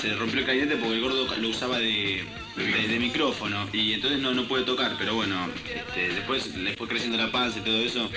se 0.00 0.08
le 0.08 0.16
rompió 0.16 0.40
el 0.40 0.44
clarinete 0.44 0.76
porque 0.76 0.94
el 0.94 1.00
gordo 1.00 1.36
lo 1.36 1.48
usaba 1.48 1.78
de, 1.78 2.24
de- 2.56 2.88
de 2.88 2.98
micrófono 2.98 3.68
y 3.72 3.92
entonces 3.92 4.18
no, 4.18 4.34
no 4.34 4.48
puede 4.48 4.64
tocar, 4.64 4.96
pero 4.98 5.14
bueno, 5.14 5.48
este, 5.72 6.08
después 6.14 6.52
le 6.56 6.76
fue 6.76 6.88
creciendo 6.88 7.16
la 7.16 7.30
panza 7.30 7.60
y 7.60 7.62
todo 7.62 7.78
eso. 7.78 8.10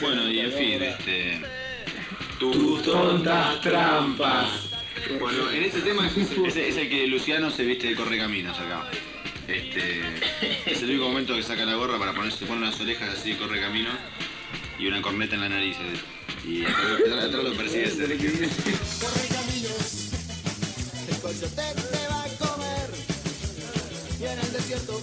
Bueno, 0.00 0.28
y 0.28 0.40
en 0.40 0.52
fin, 0.52 0.82
este. 0.82 1.40
Tus 2.52 2.82
tontas 2.82 3.60
trampas. 3.60 4.48
Bueno, 5.18 5.50
en 5.50 5.64
este 5.64 5.80
tema 5.80 6.06
es, 6.06 6.16
es- 6.16 6.56
es 6.56 6.76
el 6.76 6.88
que 6.88 7.06
Luciano 7.06 7.50
se 7.50 7.64
viste 7.64 7.88
de 7.88 7.94
correcaminos 7.94 8.58
acá. 8.58 8.88
Este, 9.46 10.00
es 10.66 10.82
el 10.82 10.90
único 10.90 11.08
momento 11.08 11.34
que 11.36 11.42
saca 11.42 11.64
la 11.66 11.74
gorra 11.74 11.98
para 11.98 12.14
ponerse, 12.14 12.38
se 12.38 12.46
pone 12.46 12.62
unas 12.62 12.80
orejas 12.80 13.10
así 13.18 13.32
de 13.32 13.38
correcaminos 13.38 13.94
y 14.78 14.86
una 14.86 15.02
corneta 15.02 15.34
en 15.34 15.40
la 15.42 15.48
nariz. 15.50 15.76
Y 16.46 16.64
atrás, 16.66 17.24
atrás 17.24 17.44
lo 17.44 17.54
persigue 17.54 17.90
Sergio. 17.90 18.30
Corre 18.30 19.28
caminos, 19.28 20.10
el 21.08 21.16
coyote 21.20 21.48
te 21.56 22.08
va 22.08 22.22
a 22.24 22.28
comer. 22.38 22.90
Y 24.20 24.24
en 24.24 24.38
el 24.38 24.52
desierto 24.52 25.02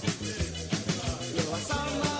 lo 1.36 1.50
vas 1.50 1.70
a 1.70 1.74
matar 1.76 2.11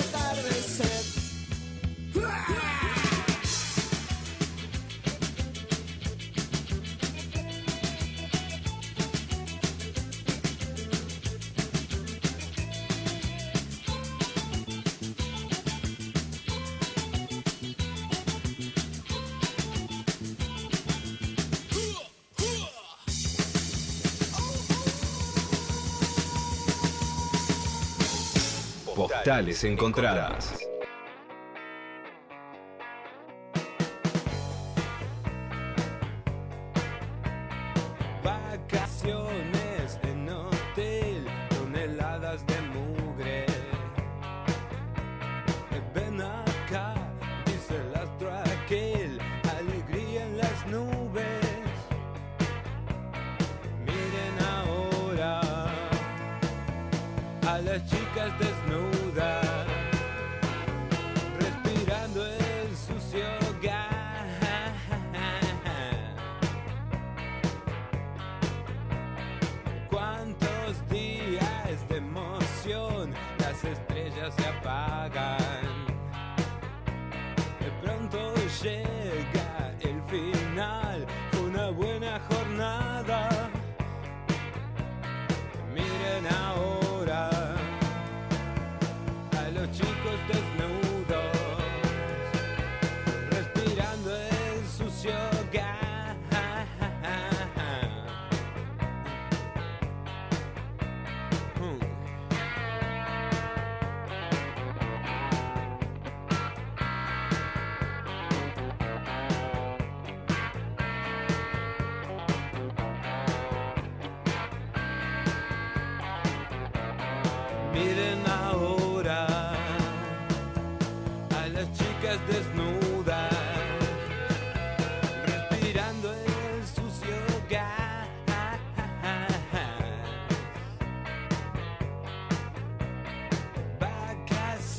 Postales 29.12 29.62
encontradas. 29.64 30.61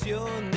canción. 0.04 0.53